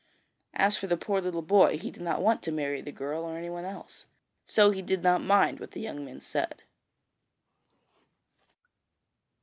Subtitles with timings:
[0.55, 3.37] As for the poor little boy, he did not want to marry the girl or
[3.37, 4.07] anyone else,
[4.47, 6.63] so he did not mind what the young men said.